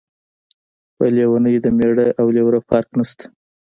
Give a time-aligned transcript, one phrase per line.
[0.95, 3.25] په لیونۍ د مېړه او لېوره فرق نشته.